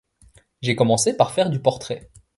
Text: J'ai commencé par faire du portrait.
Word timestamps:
J'ai 0.63 0.75
commencé 0.75 1.15
par 1.15 1.31
faire 1.31 1.51
du 1.51 1.59
portrait. 1.61 2.09